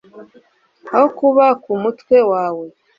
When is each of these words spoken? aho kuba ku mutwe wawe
aho 0.93 1.07
kuba 1.17 1.45
ku 1.63 1.71
mutwe 1.81 2.17
wawe 2.31 2.65